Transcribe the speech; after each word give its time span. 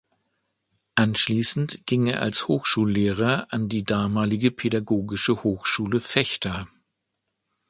Anschließend 0.95 1.85
ging 1.85 2.07
er 2.07 2.23
als 2.23 2.47
Hochschullehrer 2.47 3.53
an 3.53 3.69
die 3.69 3.83
damalige 3.83 4.49
Pädagogische 4.49 5.43
Hochschule 5.43 6.01
Vechta. 6.01 6.67